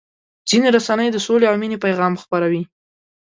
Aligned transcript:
ځینې 0.49 0.67
رسنۍ 0.75 1.07
د 1.11 1.17
سولې 1.25 1.45
او 1.49 1.55
مینې 1.61 1.77
پیغام 1.85 2.13
خپروي. 2.23 2.63